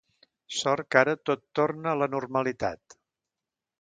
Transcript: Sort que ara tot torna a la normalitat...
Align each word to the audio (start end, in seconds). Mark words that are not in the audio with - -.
Sort 0.59 0.87
que 0.95 1.01
ara 1.01 1.13
tot 1.31 1.43
torna 1.59 1.93
a 1.93 2.01
la 2.03 2.09
normalitat... 2.17 3.01